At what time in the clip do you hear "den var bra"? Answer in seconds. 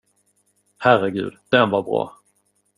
1.51-2.17